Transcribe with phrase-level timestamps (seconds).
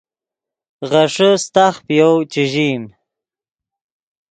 [0.89, 2.83] غیݰے ستاخ پے یَؤ چے ژئیم